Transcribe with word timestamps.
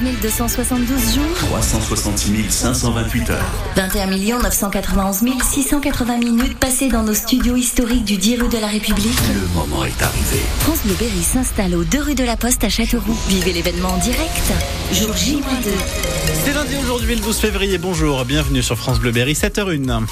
272 0.00 1.14
jours. 1.14 1.24
366 1.36 2.50
528 2.50 3.30
heures. 3.30 3.44
21 3.76 4.38
991 4.40 5.22
680 5.42 6.18
minutes 6.18 6.58
passées 6.58 6.88
dans 6.88 7.02
nos 7.02 7.12
studios 7.12 7.56
historiques 7.56 8.04
du 8.04 8.16
10 8.16 8.36
rue 8.36 8.48
de 8.48 8.58
la 8.58 8.68
République. 8.68 9.18
Le 9.34 9.46
moment 9.54 9.84
est 9.84 10.02
arrivé. 10.02 10.40
France 10.60 10.80
Bleu 10.84 10.94
Berry 10.98 11.22
s'installe 11.22 11.74
aux 11.74 11.84
2 11.84 12.00
rue 12.00 12.14
de 12.14 12.24
la 12.24 12.38
Poste 12.38 12.64
à 12.64 12.70
Châteauroux. 12.70 13.16
Vivez 13.28 13.52
l'événement 13.52 13.90
en 13.90 13.98
direct. 13.98 14.52
Jour 14.92 15.14
J-2. 15.14 15.42
C'est 16.44 16.54
lundi 16.54 16.76
aujourd'hui, 16.82 17.14
le 17.16 17.20
12 17.20 17.36
février. 17.36 17.76
Bonjour, 17.76 18.24
bienvenue 18.24 18.62
sur 18.62 18.78
France 18.78 19.00
Bleu 19.00 19.12
Berry, 19.12 19.34
7h01. 19.34 20.04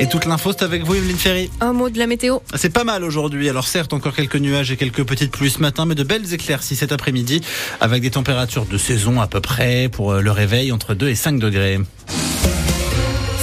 Et 0.00 0.08
toute 0.08 0.26
l'info, 0.26 0.52
c'est 0.52 0.62
avec 0.62 0.84
vous, 0.84 0.94
Evelyne 0.94 1.16
Ferry. 1.16 1.50
Un 1.60 1.72
mot 1.72 1.90
de 1.90 1.98
la 1.98 2.06
météo. 2.06 2.38
C'est 2.54 2.70
pas 2.70 2.84
mal 2.84 3.02
aujourd'hui. 3.02 3.48
Alors 3.48 3.66
certes, 3.66 3.92
encore 3.92 4.14
quelques 4.14 4.36
nuages 4.36 4.70
et 4.70 4.76
quelques 4.76 5.02
petites 5.02 5.32
pluies 5.32 5.50
ce 5.50 5.58
matin, 5.58 5.86
mais 5.86 5.96
de 5.96 6.04
belles 6.04 6.32
éclaircies 6.32 6.76
cet 6.76 6.92
après-midi, 6.92 7.40
avec 7.80 8.00
des 8.02 8.07
températures 8.10 8.66
de 8.66 8.78
saison 8.78 9.20
à 9.20 9.26
peu 9.26 9.40
près 9.40 9.88
pour 9.88 10.12
euh, 10.12 10.20
le 10.20 10.30
réveil 10.30 10.72
entre 10.72 10.94
2 10.94 11.08
et 11.08 11.14
5 11.14 11.38
degrés. 11.38 11.78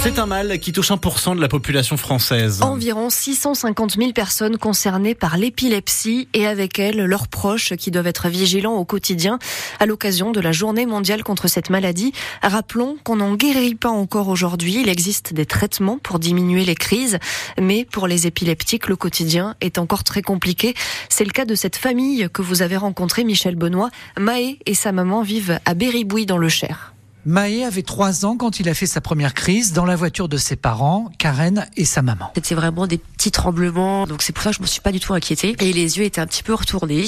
C'est 0.06 0.20
un 0.20 0.26
mal 0.26 0.60
qui 0.60 0.70
touche 0.70 0.92
1% 0.92 1.34
de 1.34 1.40
la 1.40 1.48
population 1.48 1.96
française. 1.96 2.62
Environ 2.62 3.10
650 3.10 3.96
000 3.98 4.12
personnes 4.12 4.56
concernées 4.56 5.16
par 5.16 5.36
l'épilepsie 5.36 6.28
et 6.32 6.46
avec 6.46 6.78
elles 6.78 7.04
leurs 7.06 7.26
proches 7.26 7.74
qui 7.74 7.90
doivent 7.90 8.06
être 8.06 8.28
vigilants 8.28 8.74
au 8.74 8.84
quotidien 8.84 9.40
à 9.80 9.84
l'occasion 9.86 10.30
de 10.30 10.38
la 10.38 10.52
journée 10.52 10.86
mondiale 10.86 11.24
contre 11.24 11.48
cette 11.48 11.70
maladie. 11.70 12.12
Rappelons 12.40 12.98
qu'on 13.02 13.16
n'en 13.16 13.34
guérit 13.34 13.74
pas 13.74 13.88
encore 13.88 14.28
aujourd'hui. 14.28 14.80
Il 14.80 14.88
existe 14.88 15.34
des 15.34 15.44
traitements 15.44 15.98
pour 15.98 16.20
diminuer 16.20 16.64
les 16.64 16.76
crises, 16.76 17.18
mais 17.60 17.84
pour 17.84 18.06
les 18.06 18.28
épileptiques, 18.28 18.86
le 18.86 18.94
quotidien 18.94 19.56
est 19.60 19.76
encore 19.76 20.04
très 20.04 20.22
compliqué. 20.22 20.74
C'est 21.08 21.24
le 21.24 21.32
cas 21.32 21.46
de 21.46 21.56
cette 21.56 21.74
famille 21.74 22.28
que 22.32 22.42
vous 22.42 22.62
avez 22.62 22.76
rencontrée, 22.76 23.24
Michel 23.24 23.56
Benoît. 23.56 23.90
Maë 24.16 24.60
et 24.66 24.74
sa 24.74 24.92
maman 24.92 25.22
vivent 25.22 25.58
à 25.64 25.74
Béribouy 25.74 26.26
dans 26.26 26.38
le 26.38 26.48
Cher. 26.48 26.92
Maë 27.26 27.64
avait 27.64 27.82
trois 27.82 28.24
ans 28.24 28.36
quand 28.36 28.60
il 28.60 28.68
a 28.68 28.74
fait 28.74 28.86
sa 28.86 29.00
première 29.00 29.34
crise 29.34 29.72
dans 29.72 29.84
la 29.84 29.96
voiture 29.96 30.28
de 30.28 30.36
ses 30.36 30.54
parents, 30.54 31.10
Karen 31.18 31.66
et 31.76 31.84
sa 31.84 32.00
maman. 32.00 32.30
C'était 32.36 32.54
vraiment 32.54 32.86
des 32.86 32.98
petits 32.98 33.32
tremblements, 33.32 34.06
donc 34.06 34.22
c'est 34.22 34.32
pour 34.32 34.44
ça 34.44 34.50
que 34.50 34.56
je 34.56 34.62
me 34.62 34.66
suis 34.68 34.80
pas 34.80 34.92
du 34.92 35.00
tout 35.00 35.12
inquiétée. 35.12 35.56
Et 35.58 35.72
les 35.72 35.98
yeux 35.98 36.04
étaient 36.04 36.20
un 36.20 36.28
petit 36.28 36.44
peu 36.44 36.54
retournés. 36.54 37.06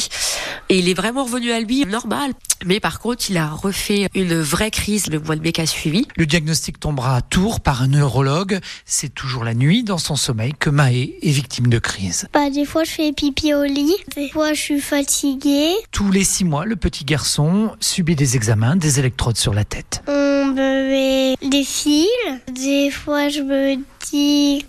Et 0.71 0.81
il 0.81 0.89
est 0.89 0.95
vraiment 0.95 1.23
revenu 1.23 1.53
à 1.53 1.61
lui 1.61 1.87
normal. 1.87 2.33
Mais 2.67 2.81
par 2.81 2.99
contre, 2.99 3.31
il 3.31 3.37
a 3.37 3.49
refait 3.49 4.09
une 4.17 4.41
vraie 4.41 4.73
crise 4.73 5.07
le 5.07 5.21
mois 5.21 5.37
de 5.37 5.41
mai 5.41 5.53
qui 5.53 5.61
a 5.61 5.67
suivi. 5.67 6.09
Le 6.17 6.27
diagnostic 6.27 6.81
tombera 6.81 7.17
à 7.17 7.21
Tours 7.21 7.61
par 7.61 7.83
un 7.83 7.87
neurologue. 7.87 8.59
C'est 8.85 9.15
toujours 9.15 9.45
la 9.45 9.55
nuit 9.55 9.85
dans 9.85 9.99
son 9.99 10.17
sommeil 10.17 10.53
que 10.59 10.69
Maë 10.69 11.15
est 11.23 11.31
victime 11.31 11.69
de 11.69 11.79
crise. 11.79 12.27
Bah, 12.35 12.51
des 12.51 12.65
fois, 12.65 12.83
je 12.83 12.91
fais 12.91 13.13
pipi 13.13 13.55
au 13.55 13.63
lit. 13.63 13.95
Des 14.17 14.29
fois, 14.29 14.53
je 14.53 14.61
suis 14.61 14.81
fatiguée. 14.81 15.75
Tous 15.93 16.11
les 16.11 16.25
six 16.25 16.45
mois, 16.45 16.65
le 16.65 16.75
petit 16.75 17.05
garçon 17.05 17.71
subit 17.79 18.17
des 18.17 18.35
examens, 18.35 18.75
des 18.75 18.99
électrodes 18.99 19.37
sur 19.37 19.55
la 19.55 19.65
tête. 19.65 20.03
On 20.09 20.18
me 20.89 21.31
met 21.33 21.37
des 21.43 21.65
fils. 21.65 22.09
Des 22.53 22.91
fois, 22.91 23.29
je 23.29 23.41
me 23.41 23.77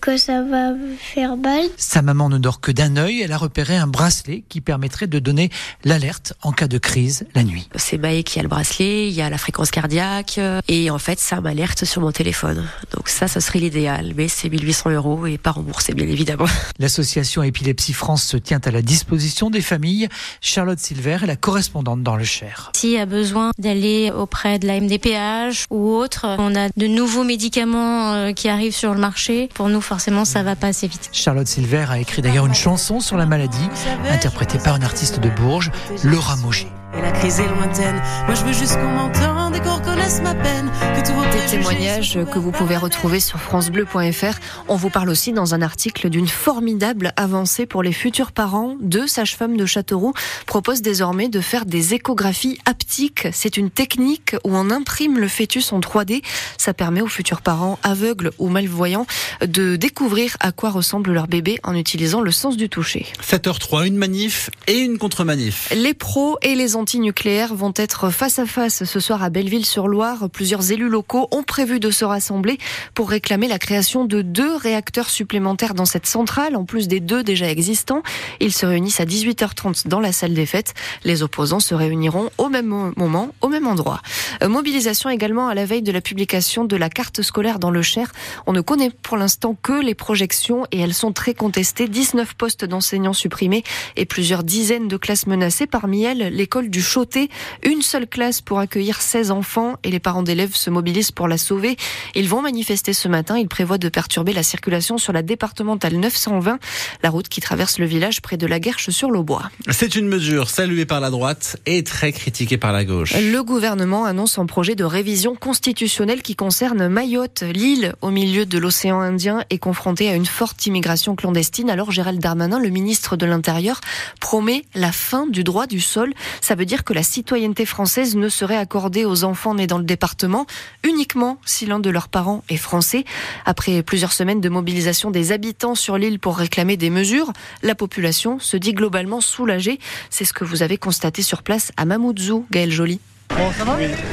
que 0.02 0.18
ça 0.18 0.42
va 0.42 0.74
me 0.74 0.96
faire 0.96 1.38
mal. 1.38 1.64
Sa 1.78 2.02
maman 2.02 2.30
ne 2.30 2.38
dort 2.38 2.60
que 2.60 2.72
d'un 2.72 2.98
œil. 2.98 3.22
Elle 3.22 3.32
a 3.32 3.38
repéré 3.38 3.76
un 3.78 3.88
bracelet 3.88 4.44
qui 4.50 4.62
permettrait 4.62 5.08
de 5.08 5.20
donner 5.20 5.50
l'alerte 5.84 6.34
en 6.42 6.52
cas 6.52 6.68
de 6.68 6.78
crise 6.78 7.26
la 7.36 7.44
nuit. 7.44 7.68
C'est 7.76 7.98
Maë 7.98 8.24
qui 8.24 8.40
a 8.40 8.44
le 8.44 8.50
bracelet, 8.50 9.08
il 9.08 9.14
y 9.14 9.22
a 9.22 9.30
la 9.30 9.38
fréquence 9.38 9.72
cardiaque, 9.72 10.36
euh, 10.38 10.60
et 10.68 10.90
en 10.90 11.00
fait, 11.00 11.20
ça 11.20 11.42
m'alerte 11.42 11.86
sur 11.86 12.02
mon 12.02 12.12
téléphone. 12.12 12.68
Donc 12.96 13.10
ça, 13.10 13.28
ce 13.28 13.40
serait 13.40 13.60
l'idéal, 13.60 14.14
mais 14.16 14.28
c'est 14.28 14.50
1800 14.50 14.92
euros 14.92 15.26
et 15.26 15.38
pas 15.38 15.52
remboursé, 15.52 15.94
bien 15.94 16.08
évidemment. 16.08 16.46
L'association 16.80 17.44
Épilepsie 17.44 17.94
France 17.94 18.24
se 18.24 18.38
tient 18.38 18.62
à 18.66 18.72
la 18.72 18.82
disposition 18.82 19.50
des 19.50 19.62
familles. 19.62 20.10
Charlotte 20.42 20.80
Silver 20.80 21.20
est 21.24 21.28
la 21.28 21.36
correspondante 21.36 22.04
dans 22.04 22.16
le 22.16 22.24
Cher. 22.24 22.72
S'il 22.76 22.92
y 22.92 22.98
a 22.98 23.06
besoin 23.06 23.52
d'aller 23.58 24.12
auprès 24.12 24.60
de 24.60 24.68
la 24.68 24.80
MDPH 24.80 25.66
ou 25.70 25.94
autre, 25.96 26.26
on 26.40 26.56
a 26.56 26.70
de 26.76 26.88
nouveaux 26.88 27.24
médicaments 27.24 28.14
euh, 28.14 28.34
qui 28.34 28.50
arrivent 28.50 28.76
sur 28.76 28.94
le 28.94 29.00
marché. 29.00 29.29
Pour 29.54 29.70
nous, 29.70 29.82
forcément, 29.82 30.26
ça 30.26 30.44
va 30.44 30.56
pas 30.56 30.68
assez 30.68 30.88
vite. 30.88 31.10
Charlotte 31.12 31.48
Silver 31.48 31.86
a 31.90 32.00
écrit 32.00 32.22
d'ailleurs 32.22 32.46
une 32.46 32.56
chanson 32.56 33.00
sur 33.00 33.18
la 33.18 33.26
maladie, 33.26 33.70
interprétée 34.10 34.58
par 34.58 34.76
un 34.76 34.82
artiste 34.82 35.20
de 35.20 35.30
Bourges, 35.30 35.72
Laura 36.04 36.36
Moger. 36.38 36.68
Et 37.00 37.02
la 37.02 37.12
crise 37.12 37.40
est 37.40 37.48
lointaine. 37.48 38.02
Moi, 38.26 38.36
je 38.36 38.44
veux 38.44 38.52
juste 38.52 38.76
qu'on 38.76 38.90
m'entende 38.90 39.56
et 39.56 39.62
qu'on 39.62 39.76
reconnaisse 39.76 40.20
ma 40.22 40.36
peine. 40.36 40.70
Que 40.96 41.08
tout 41.08 41.14
Des 41.32 41.46
témoignages 41.58 42.20
que 42.34 42.40
vous 42.40 42.52
pouvez 42.52 42.76
retrouver 42.76 43.22
sur 43.22 43.40
FranceBleu.fr. 43.40 44.40
On 44.68 44.76
vous 44.76 44.90
parle 44.90 45.10
aussi 45.10 45.32
dans 45.32 45.54
un 45.54 45.62
article 45.62 46.10
d'une 46.10 46.28
formidable 46.28 47.14
avancée 47.16 47.66
pour 47.66 47.84
les 47.84 47.94
futurs 47.94 48.34
parents. 48.34 48.76
Deux 48.82 49.08
sages-femmes 49.08 49.56
de 49.56 49.66
Châteauroux 49.66 50.14
proposent 50.46 50.82
désormais 50.82 51.30
de 51.30 51.40
faire 51.40 51.66
des 51.66 51.94
échographies 51.94 52.58
haptiques. 52.66 53.28
C'est 53.32 53.56
une 53.56 53.70
technique 53.70 54.36
où 54.44 54.50
on 54.56 54.70
imprime 54.70 55.20
le 55.20 55.30
fœtus 55.30 55.72
en 55.72 55.80
3D. 55.80 56.22
Ça 56.58 56.74
permet 56.74 57.02
aux 57.02 57.08
futurs 57.08 57.42
parents 57.42 57.80
aveugles 57.84 58.32
ou 58.40 58.50
malvoyants 58.50 59.06
de 59.46 59.78
découvrir 59.78 60.36
à 60.42 60.52
quoi 60.52 60.70
ressemble 60.70 61.14
leur 61.14 61.28
bébé 61.28 61.60
en 61.64 61.76
utilisant 61.76 62.20
le 62.20 62.32
sens 62.32 62.58
du 62.58 62.68
toucher. 62.68 63.06
7h03, 63.24 63.88
une 63.88 63.98
manif 63.98 64.50
et 64.68 64.80
une 64.80 64.98
contre-manif. 64.98 65.72
Les 65.74 65.94
pros 65.94 66.38
et 66.42 66.56
les 66.56 66.76
anti-nucléaires 66.90 67.54
vont 67.54 67.74
être 67.76 68.10
face 68.10 68.40
à 68.40 68.48
face 68.48 68.84
ce 68.84 69.00
soir 69.00 69.22
à 69.22 69.30
Belleville-sur-Loire. 69.30 70.28
Plusieurs 70.28 70.72
élus 70.72 70.90
locaux 70.90 71.28
ont 71.30 71.44
prévu 71.44 71.80
de 71.80 71.92
se 71.92 72.04
rassembler 72.04 72.58
pour 72.96 73.12
réclamer 73.12 73.48
la 73.48 73.60
création 73.60 74.06
de 74.06 74.24
deux 74.24 74.56
réacteurs 74.56 75.12
supplémentaires 75.12 75.76
dans 75.76 75.86
cette 75.86 76.08
centrale, 76.08 76.56
en 76.56 76.66
plus 76.66 76.88
des 76.88 77.00
deux 77.00 77.22
déjà 77.22 77.48
existants. 77.48 78.02
Ils 78.40 78.52
se 78.52 78.66
réunissent 78.66 79.02
à 79.02 79.06
18h30 79.06 79.88
dans 79.88 80.00
la 80.00 80.12
salle 80.12 80.34
des 80.34 80.48
fêtes. 80.48 80.74
Les 81.04 81.22
opposants 81.22 81.60
se 81.60 81.76
réuniront 81.76 82.32
au 82.40 82.50
même 82.50 82.66
moment, 82.66 83.30
au 83.42 83.50
même 83.50 83.68
endroit. 83.68 84.02
Euh, 84.42 84.50
mobilisation 84.50 85.12
également 85.12 85.48
à 85.48 85.54
la 85.54 85.66
veille 85.66 85.84
de 85.84 85.92
la 85.92 86.02
publication 86.02 86.66
de 86.66 86.76
la 86.76 86.90
carte 86.90 87.22
scolaire 87.22 87.60
dans 87.60 87.70
le 87.70 87.84
Cher. 87.84 88.12
On 88.48 88.52
ne 88.52 88.62
connaît 88.62 88.90
pour 88.90 89.16
l'instant 89.16 89.56
que 89.62 89.80
les 89.80 89.94
projections 89.94 90.66
et 90.72 90.80
elles 90.80 90.96
sont 90.96 91.14
très 91.14 91.36
contestées. 91.36 91.88
19 91.88 92.34
postes 92.34 92.66
d'enseignants 92.66 93.14
supprimés 93.14 93.64
et 93.96 94.06
plusieurs 94.06 94.44
dizaines 94.44 94.88
de 94.88 94.98
classes 94.98 95.28
menacées. 95.28 95.68
Parmi 95.68 96.02
elles, 96.02 96.34
l'école 96.34 96.69
du 96.70 96.82
Chauté. 96.82 97.30
Une 97.64 97.82
seule 97.82 98.08
classe 98.08 98.42
pour 98.42 98.60
accueillir 98.60 99.02
16 99.02 99.32
enfants 99.32 99.78
et 99.84 99.92
les 99.92 100.00
parents 100.00 100.24
d'élèves 100.24 100.56
se 100.56 100.70
mobilisent 100.70 101.12
pour 101.12 101.28
la 101.28 101.38
sauver. 101.38 101.78
Ils 102.16 102.30
vont 102.30 102.42
manifester 102.42 102.94
ce 102.94 103.08
matin. 103.08 103.38
Ils 103.38 103.48
prévoient 103.48 103.78
de 103.78 103.90
perturber 103.90 104.34
la 104.34 104.44
circulation 104.44 104.98
sur 104.98 105.14
la 105.14 105.22
départementale 105.22 105.96
920, 105.96 106.60
la 107.04 107.10
route 107.10 107.28
qui 107.28 107.42
traverse 107.42 107.80
le 107.80 107.86
village 107.86 108.22
près 108.22 108.38
de 108.38 108.48
la 108.48 108.60
Guerche 108.60 108.90
sur 108.90 109.12
l'Aubois. 109.12 109.50
C'est 109.70 109.96
une 109.96 110.08
mesure 110.08 110.50
saluée 110.50 110.86
par 110.86 111.00
la 111.00 111.10
droite 111.10 111.58
et 111.66 111.84
très 111.84 112.12
critiquée 112.12 112.58
par 112.58 112.72
la 112.72 112.86
gauche. 112.86 113.14
Le 113.16 113.42
gouvernement 113.42 114.06
annonce 114.06 114.38
un 114.38 114.46
projet 114.46 114.76
de 114.76 114.84
révision 114.84 115.36
constitutionnelle 115.36 116.22
qui 116.22 116.36
concerne 116.36 116.88
Mayotte. 116.88 117.44
L'île, 117.44 117.94
au 118.02 118.10
milieu 118.10 118.46
de 118.46 118.58
l'océan 118.58 119.00
Indien, 119.00 119.44
est 119.50 119.58
confrontée 119.58 120.10
à 120.10 120.16
une 120.16 120.26
forte 120.26 120.66
immigration 120.66 121.16
clandestine. 121.16 121.70
Alors 121.70 121.92
Gérald 121.92 122.20
Darmanin, 122.20 122.60
le 122.60 122.70
ministre 122.70 123.18
de 123.18 123.26
l'Intérieur, 123.26 123.82
promet 124.20 124.64
la 124.76 124.92
fin 124.92 125.28
du 125.28 125.44
droit 125.44 125.68
du 125.68 125.80
sol. 125.80 126.14
Ça 126.42 126.56
veut 126.60 126.66
dire 126.66 126.84
que 126.84 126.92
la 126.92 127.04
citoyenneté 127.04 127.66
française 127.66 128.18
ne 128.18 128.28
serait 128.28 128.58
accordée 128.58 129.06
aux 129.06 129.24
enfants 129.24 129.56
nés 129.56 129.66
dans 129.66 129.78
le 129.78 129.86
département 129.86 130.46
uniquement 130.84 131.38
si 131.46 131.66
l'un 131.66 131.80
de 131.80 131.90
leurs 131.90 132.10
parents 132.10 132.44
est 132.50 132.58
français. 132.58 133.06
Après 133.46 133.82
plusieurs 133.82 134.12
semaines 134.12 134.42
de 134.42 134.50
mobilisation 134.50 135.10
des 135.10 135.32
habitants 135.32 135.76
sur 135.76 135.98
l'île 135.98 136.20
pour 136.20 136.38
réclamer 136.38 136.76
des 136.76 136.90
mesures, 136.90 137.32
la 137.64 137.76
population 137.76 138.40
se 138.40 138.58
dit 138.58 138.74
globalement 138.74 139.22
soulagée. 139.22 139.80
C'est 140.10 140.26
ce 140.26 140.34
que 140.34 140.44
vous 140.44 140.62
avez 140.62 140.78
constaté 140.78 141.22
sur 141.22 141.44
place 141.44 141.72
à 141.78 141.86
Mamoudzou, 141.86 142.46
Gaël 142.52 142.72
Joly. 142.72 143.00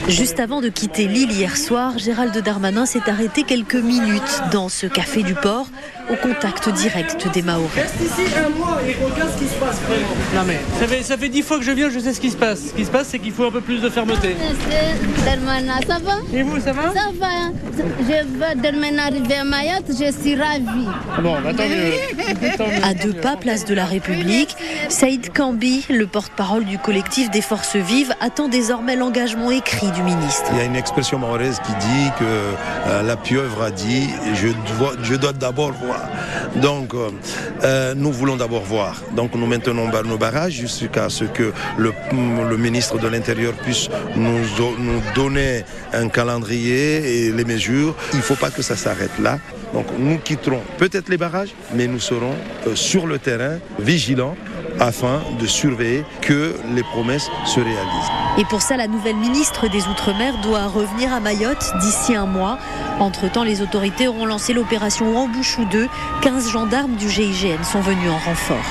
Juste 0.08 0.38
avant 0.38 0.60
de 0.60 0.68
quitter 0.68 1.08
l'île 1.08 1.32
hier 1.32 1.56
soir, 1.56 1.98
Gérald 1.98 2.36
Darmanin 2.38 2.86
s'est 2.86 3.08
arrêté 3.08 3.42
quelques 3.42 3.74
minutes 3.74 4.42
dans 4.52 4.68
ce 4.68 4.86
café 4.86 5.22
du 5.22 5.34
port, 5.34 5.66
au 6.10 6.16
contact 6.16 6.68
direct 6.70 7.26
des 7.32 7.42
Maoris. 7.42 7.70
Reste 7.74 7.94
ici 8.00 8.22
un 8.36 8.48
mois 8.58 8.78
et 8.86 8.94
regarde 9.04 9.30
ce 9.34 9.38
qui 9.42 9.48
se 9.48 9.54
passe 9.54 9.78
vraiment. 9.88 10.06
Non 10.34 10.42
mais 10.46 10.58
ça 10.80 10.86
fait, 10.86 11.02
ça 11.02 11.16
fait 11.16 11.28
dix 11.28 11.42
fois 11.42 11.58
que 11.58 11.64
je 11.64 11.72
viens, 11.72 11.90
je 11.90 11.98
sais 11.98 12.12
ce 12.14 12.20
qui 12.20 12.30
se 12.30 12.36
passe. 12.36 12.68
Ce 12.68 12.72
qui 12.74 12.84
se 12.84 12.90
passe, 12.90 13.08
c'est 13.08 13.18
qu'il 13.18 13.32
faut 13.32 13.44
un 13.44 13.50
peu 13.50 13.60
plus 13.60 13.80
de 13.80 13.88
fermeté. 13.90 14.36
Ça 15.86 15.98
va 16.02 16.16
Et 16.34 16.42
vous, 16.42 16.60
ça 16.60 16.72
va 16.72 16.82
Ça 16.92 17.10
va. 17.18 17.26
hein. 17.26 17.52
Je 17.76 18.04
veux 18.24 18.60
demain 18.72 18.98
arriver 18.98 19.34
à 19.36 19.44
Mayotte, 19.44 19.86
je 19.88 20.10
suis 20.12 20.34
ravie. 20.34 20.88
Bon, 21.22 21.36
bah 21.42 21.52
tant 21.54 21.64
mieux. 21.68 22.54
Tant 22.56 22.66
mieux. 22.66 22.84
À 22.84 22.94
deux 22.94 23.12
pas, 23.12 23.36
place 23.36 23.64
de 23.64 23.74
la 23.74 23.84
République, 23.84 24.56
Saïd 24.88 25.32
Kambi, 25.32 25.84
le 25.90 26.06
porte-parole 26.06 26.64
du 26.64 26.78
collectif 26.78 27.30
des 27.30 27.42
Forces 27.42 27.76
Vives, 27.76 28.14
attend 28.20 28.48
désormais 28.48 28.96
l'engagement 28.96 29.50
écrit 29.50 29.90
du 29.90 30.02
ministre. 30.02 30.44
Il 30.52 30.58
y 30.58 30.60
a 30.60 30.64
une 30.64 30.76
expression 30.76 31.18
mahoraise 31.18 31.60
qui 31.66 31.72
dit 31.72 32.10
que 32.18 32.24
euh, 32.24 33.02
la 33.02 33.16
pieuvre 33.16 33.62
a 33.62 33.70
dit 33.70 34.08
je 34.34 34.48
dois, 34.78 34.94
je 35.02 35.14
dois 35.14 35.32
d'abord 35.32 35.72
voir. 35.72 35.95
Donc 36.56 36.94
euh, 36.94 37.10
euh, 37.64 37.94
nous 37.94 38.12
voulons 38.12 38.36
d'abord 38.36 38.62
voir. 38.62 39.02
Donc 39.14 39.34
nous 39.34 39.46
maintenons 39.46 39.88
nos 40.04 40.18
barrages 40.18 40.52
jusqu'à 40.52 41.08
ce 41.08 41.24
que 41.24 41.52
le, 41.78 41.92
ministre 42.56 42.98
de 42.98 43.08
l'Intérieur 43.08 43.52
puisse 43.54 43.88
nous, 44.14 44.38
nous 44.78 45.02
donner 45.14 45.64
un 45.92 46.08
calendrier 46.08 47.26
et 47.26 47.32
les 47.32 47.44
mesures. 47.44 47.94
Il 48.12 48.18
ne 48.18 48.22
faut 48.22 48.34
pas 48.34 48.50
que 48.50 48.62
ça 48.62 48.76
s'arrête 48.76 49.18
là. 49.20 49.38
Donc 49.72 49.86
nous 49.98 50.18
quitterons 50.18 50.62
peut-être 50.78 51.08
les 51.08 51.16
barrages, 51.16 51.54
mais 51.74 51.86
nous 51.86 52.00
serons 52.00 52.34
euh, 52.66 52.74
sur 52.74 53.06
le 53.06 53.18
terrain, 53.18 53.58
vigilants, 53.78 54.36
afin 54.80 55.20
de 55.40 55.46
surveiller 55.46 56.04
que 56.20 56.54
les 56.74 56.82
promesses 56.82 57.30
se 57.44 57.60
réalisent. 57.60 58.10
Et 58.38 58.44
pour 58.44 58.62
ça, 58.62 58.76
la 58.76 58.86
nouvelle 58.86 59.16
ministre 59.16 59.68
des 59.68 59.86
Outre-mer 59.88 60.34
doit 60.42 60.66
revenir 60.66 61.12
à 61.12 61.20
Mayotte 61.20 61.72
d'ici 61.80 62.14
un 62.14 62.26
mois. 62.26 62.58
Entre-temps, 63.00 63.44
les 63.44 63.62
autorités 63.62 64.08
auront 64.08 64.26
lancé 64.26 64.52
l'opération 64.52 65.12
Wambouchou 65.12 65.64
2. 65.66 65.88
15 66.22 66.50
gendarmes 66.50 66.96
du 66.96 67.08
GIGN 67.08 67.62
sont 67.64 67.80
venus 67.80 68.10
en 68.10 68.18
renfort. 68.18 68.64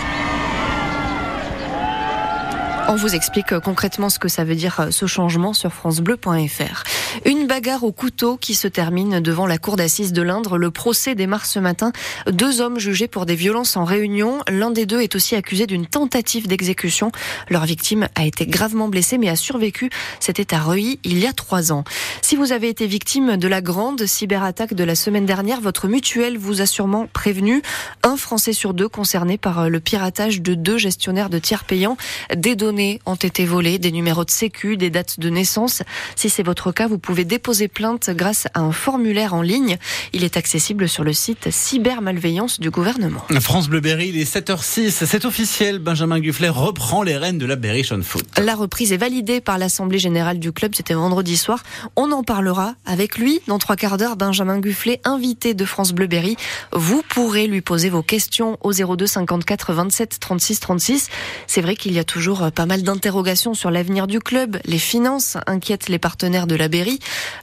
On 2.88 2.96
vous 2.96 3.16
explique 3.16 3.52
euh, 3.52 3.60
concrètement 3.60 4.10
ce 4.10 4.20
que 4.20 4.28
ça 4.28 4.44
veut 4.44 4.54
dire 4.54 4.80
euh, 4.80 4.92
ce 4.92 5.08
changement 5.08 5.54
sur 5.54 5.74
francebleu.fr. 5.74 6.84
Une 7.24 7.48
bagarre 7.48 7.84
au 7.84 7.92
couteau 7.92 8.36
qui 8.36 8.56
se 8.56 8.68
termine 8.68 9.22
devant 9.22 9.48
la 9.48 9.58
cour 9.58 9.78
d'assises 9.78 10.12
de 10.12 10.22
l'Indre. 10.22 10.58
Le 10.58 10.70
procès 10.70 11.16
démarre 11.16 11.46
ce 11.46 11.60
matin. 11.60 11.94
Deux 12.28 12.60
hommes 12.60 12.80
jugés 12.80 13.08
pour 13.08 13.26
des 13.26 13.36
violences 13.36 13.78
en 13.78 13.86
réunion. 13.86 14.40
L'un 14.50 14.72
des 14.72 14.86
deux 14.86 15.02
est 15.02 15.16
aussi 15.16 15.36
accusé 15.36 15.66
d'une 15.66 15.86
tentative 15.86 16.48
d'exécution. 16.48 17.12
Leur 17.50 17.66
victime 17.66 18.10
a 18.16 18.26
été 18.26 18.46
gravement 18.46 18.90
blessée 18.90 19.18
mais 19.18 19.30
a 19.30 19.36
survécu. 19.36 19.90
C'était 20.20 20.54
à 20.54 20.60
Reuilly 20.60 21.00
il 21.04 21.18
y 21.18 21.28
a 21.28 21.34
trois 21.34 21.72
ans. 21.72 21.86
Si 22.22 22.36
vous 22.36 22.52
avez 22.52 22.68
été 22.68 22.86
victime 22.88 23.38
de 23.38 23.48
la 23.48 23.62
grande 23.62 24.06
cyberattaque 24.06 24.74
de 24.74 24.84
la 24.84 24.96
semaine 24.96 25.26
dernière, 25.26 25.62
votre 25.62 25.88
mutuelle 25.88 26.38
vous 26.38 26.62
a 26.62 26.66
sûrement 26.66 27.08
prévenu. 27.14 27.62
Un 28.04 28.18
Français 28.18 28.54
sur 28.54 28.74
deux 28.74 28.90
concerné 28.90 29.38
par 29.38 29.70
le 29.70 29.80
piratage 29.80 30.42
de 30.42 30.54
deux 30.54 30.78
gestionnaires 30.78 31.30
de 31.30 31.40
tiers 31.40 31.64
payants. 31.64 31.98
Des 32.36 32.56
données 32.56 33.00
ont 33.06 33.16
été 33.16 33.46
volées, 33.46 33.80
des 33.80 33.92
numéros 33.92 34.26
de 34.26 34.32
sécu, 34.32 34.78
des 34.78 34.90
dates 34.90 35.20
de 35.20 35.30
naissance. 35.30 35.84
Si 36.16 36.30
c'est 36.30 36.44
votre 36.44 36.72
cas, 36.72 36.88
vous 36.88 36.98
pouvez 37.06 37.24
déposer 37.24 37.68
plainte 37.68 38.10
grâce 38.10 38.48
à 38.54 38.62
un 38.62 38.72
formulaire 38.72 39.34
en 39.34 39.42
ligne. 39.42 39.78
Il 40.12 40.24
est 40.24 40.38
accessible 40.38 40.90
sur 40.90 41.04
le 41.04 41.14
site 41.14 41.50
cybermalveillance 41.52 42.60
du 42.60 42.72
gouvernement. 42.72 43.22
France 43.40 43.70
Bleu 43.70 43.80
Berry, 43.80 44.10
il 44.10 44.18
est 44.18 44.36
7h06, 44.36 45.06
c'est 45.06 45.24
officiel, 45.24 45.80
Benjamin 45.80 46.20
Gufflet 46.20 46.50
reprend 46.50 47.04
les 47.04 47.16
rênes 47.16 47.38
de 47.38 47.46
la 47.46 47.56
Berry 47.56 47.84
Sean 47.84 48.02
Foot. 48.02 48.26
La 48.44 48.56
reprise 48.56 48.92
est 48.92 48.98
validée 48.98 49.40
par 49.40 49.58
l'Assemblée 49.58 50.00
Générale 50.00 50.40
du 50.40 50.52
club, 50.52 50.74
c'était 50.76 50.96
vendredi 50.96 51.38
soir. 51.38 51.64
On 51.96 52.12
en 52.12 52.24
parlera 52.24 52.74
avec 52.86 53.18
lui 53.18 53.40
dans 53.48 53.60
trois 53.60 53.76
quarts 53.76 53.98
d'heure, 53.98 54.18
Benjamin 54.18 54.60
Gufflet, 54.60 55.00
invité 55.04 55.54
de 55.54 55.64
France 55.64 55.94
Bleu 55.94 56.08
Berry. 56.08 56.36
Vous 56.74 57.04
pourrez 57.08 57.46
lui 57.46 57.62
poser 57.62 57.90
vos 57.90 58.02
questions 58.02 58.58
au 58.62 58.74
02 58.74 59.06
54 59.06 59.74
27 59.74 60.20
36 60.20 60.60
36. 60.60 61.10
C'est 61.46 61.62
vrai 61.62 61.76
qu'il 61.76 61.94
y 61.94 62.00
a 62.00 62.04
toujours 62.04 62.52
pas 62.52 62.66
mal 62.66 62.82
d'interrogations 62.82 63.54
sur 63.54 63.70
l'avenir 63.70 64.08
du 64.08 64.20
club. 64.20 64.58
Les 64.66 64.80
finances 64.80 65.38
inquiètent 65.46 65.90
les 65.90 66.00
partenaires 66.00 66.48
de 66.48 66.56
la 66.56 66.68
Berry, 66.68 66.85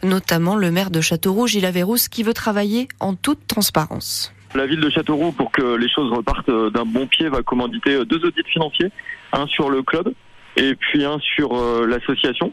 notamment 0.03 0.57
le 0.57 0.71
maire 0.71 0.91
de 0.91 1.01
Châteauroux, 1.01 1.47
Gilles 1.47 1.67
Averrousse, 1.67 2.09
qui 2.09 2.23
veut 2.23 2.35
travailler 2.35 2.89
en 3.01 3.15
toute 3.15 3.47
transparence. 3.47 4.33
La 4.55 4.67
ville 4.67 4.81
de 4.81 4.91
Châteauroux, 4.91 5.33
pour 5.33 5.51
que 5.51 5.77
les 5.77 5.89
choses 5.89 6.13
repartent 6.13 6.51
d'un 6.51 6.85
bon 6.85 7.07
pied, 7.07 7.29
va 7.29 7.43
commanditer 7.43 8.05
deux 8.05 8.25
audits 8.25 8.43
financiers, 8.53 8.91
un 9.33 9.47
sur 9.47 9.71
le 9.71 9.83
club 9.83 10.13
et 10.57 10.75
puis 10.75 11.05
un 11.05 11.19
sur 11.21 11.57
euh, 11.57 11.87
l'association 11.87 12.53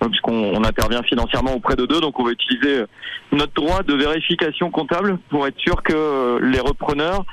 puisqu'on 0.00 0.62
intervient 0.64 1.02
financièrement 1.02 1.54
auprès 1.54 1.76
de 1.76 1.86
deux, 1.86 2.00
donc 2.00 2.18
on 2.18 2.24
va 2.24 2.32
utiliser 2.32 2.84
notre 3.32 3.52
droit 3.54 3.82
de 3.82 3.94
vérification 3.94 4.70
comptable 4.70 5.18
pour 5.30 5.46
être 5.46 5.58
sûr 5.58 5.82
que 5.82 6.38
les 6.42 6.60
repreneurs, 6.60 7.24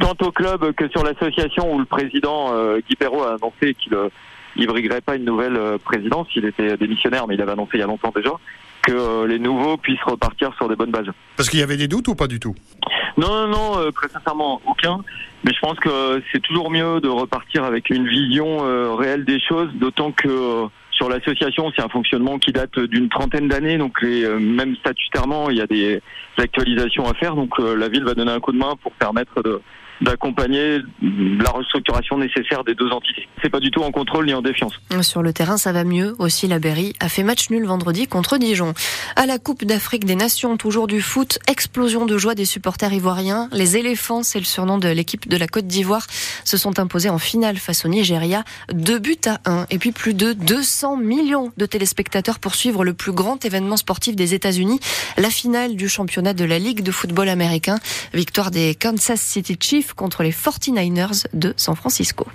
tant 0.00 0.14
au 0.20 0.30
club 0.32 0.72
que 0.72 0.88
sur 0.88 1.04
l'association 1.04 1.72
où 1.72 1.78
le 1.78 1.84
président 1.84 2.52
euh, 2.52 2.80
Guy 2.88 2.96
Perrault 2.96 3.22
a 3.22 3.34
annoncé 3.34 3.74
qu'il 3.74 3.94
ne 4.56 4.66
briguerait 4.66 5.00
pas 5.00 5.16
une 5.16 5.24
nouvelle 5.24 5.56
euh, 5.56 5.78
présidence, 5.78 6.28
il 6.34 6.44
était 6.44 6.76
démissionnaire 6.76 7.26
mais 7.26 7.34
il 7.34 7.42
avait 7.42 7.52
annoncé 7.52 7.72
il 7.74 7.80
y 7.80 7.82
a 7.82 7.86
longtemps 7.86 8.12
déjà, 8.14 8.32
que 8.82 8.92
euh, 8.92 9.26
les 9.26 9.38
nouveaux 9.38 9.76
puissent 9.76 10.02
repartir 10.04 10.52
sur 10.56 10.68
des 10.68 10.76
bonnes 10.76 10.90
bases. 10.90 11.10
Parce 11.36 11.48
qu'il 11.48 11.60
y 11.60 11.62
avait 11.62 11.76
des 11.76 11.88
doutes 11.88 12.08
ou 12.08 12.14
pas 12.14 12.26
du 12.26 12.40
tout? 12.40 12.54
Non, 13.16 13.28
non, 13.28 13.48
non, 13.48 13.92
très 13.92 14.08
sincèrement, 14.08 14.60
aucun. 14.66 14.98
Mais 15.44 15.52
je 15.52 15.60
pense 15.60 15.78
que 15.78 16.20
c'est 16.32 16.40
toujours 16.40 16.70
mieux 16.70 17.00
de 17.00 17.08
repartir 17.08 17.62
avec 17.64 17.90
une 17.90 18.08
vision 18.08 18.96
réelle 18.96 19.24
des 19.24 19.38
choses, 19.38 19.68
d'autant 19.74 20.10
que 20.10 20.64
sur 20.90 21.08
l'association, 21.08 21.70
c'est 21.76 21.82
un 21.82 21.88
fonctionnement 21.88 22.38
qui 22.38 22.50
date 22.50 22.76
d'une 22.78 23.08
trentaine 23.08 23.46
d'années, 23.46 23.78
donc 23.78 24.02
les, 24.02 24.26
même 24.28 24.74
statutairement, 24.76 25.48
il 25.50 25.58
y 25.58 25.60
a 25.60 25.66
des 25.66 26.00
actualisations 26.38 27.08
à 27.08 27.14
faire. 27.14 27.36
Donc 27.36 27.56
la 27.58 27.88
ville 27.88 28.02
va 28.02 28.14
donner 28.14 28.32
un 28.32 28.40
coup 28.40 28.52
de 28.52 28.58
main 28.58 28.74
pour 28.82 28.90
permettre 28.92 29.42
de, 29.42 29.60
d'accompagner 30.00 30.80
la 31.02 31.50
restructuration 31.50 32.18
nécessaire 32.18 32.64
des 32.64 32.74
deux 32.74 32.90
entités. 32.90 33.28
C'est 33.42 33.50
pas 33.50 33.60
du 33.60 33.70
tout 33.70 33.82
en 33.82 33.90
contrôle 33.90 34.26
ni 34.26 34.34
en 34.34 34.42
défiance. 34.42 34.74
Sur 35.02 35.22
le 35.22 35.32
terrain, 35.32 35.56
ça 35.56 35.72
va 35.72 35.84
mieux. 35.84 36.14
Aussi, 36.18 36.46
la 36.46 36.58
Berry 36.58 36.94
a 37.00 37.08
fait 37.08 37.22
match 37.22 37.50
nul 37.50 37.64
vendredi 37.64 38.06
contre 38.06 38.38
Dijon. 38.38 38.74
À 39.16 39.26
la 39.26 39.38
Coupe 39.38 39.64
d'Afrique 39.64 40.04
des 40.04 40.14
Nations, 40.14 40.56
toujours 40.56 40.86
du 40.86 41.00
foot, 41.00 41.38
explosion 41.48 42.06
de 42.06 42.18
joie 42.18 42.34
des 42.34 42.44
supporters 42.44 42.92
ivoiriens. 42.92 43.48
Les 43.52 43.76
éléphants, 43.76 44.22
c'est 44.22 44.38
le 44.38 44.44
surnom 44.44 44.78
de 44.78 44.88
l'équipe 44.88 45.28
de 45.28 45.36
la 45.36 45.46
Côte 45.46 45.66
d'Ivoire, 45.66 46.06
se 46.44 46.56
sont 46.56 46.78
imposés 46.78 47.10
en 47.10 47.18
finale 47.18 47.56
face 47.56 47.84
au 47.84 47.88
Nigeria, 47.88 48.44
deux 48.72 48.98
buts 48.98 49.16
à 49.26 49.40
un. 49.44 49.66
Et 49.70 49.78
puis 49.78 49.92
plus 49.92 50.14
de 50.14 50.32
200 50.32 50.96
millions 50.96 51.52
de 51.56 51.66
téléspectateurs 51.66 52.38
pour 52.38 52.54
suivre 52.54 52.84
le 52.84 52.94
plus 52.94 53.12
grand 53.12 53.44
événement 53.44 53.76
sportif 53.76 54.16
des 54.16 54.34
États-Unis, 54.34 54.80
la 55.18 55.30
finale 55.30 55.76
du 55.76 55.88
championnat 55.88 56.34
de 56.34 56.44
la 56.44 56.58
Ligue 56.58 56.82
de 56.82 56.90
football 56.90 57.28
américain. 57.28 57.78
Victoire 58.12 58.50
des 58.50 58.74
Kansas 58.74 59.20
City 59.20 59.56
Chiefs 59.60 59.83
contre 59.92 60.22
les 60.22 60.32
49ers 60.32 61.26
de 61.32 61.52
San 61.56 61.76
Francisco. 61.76 62.26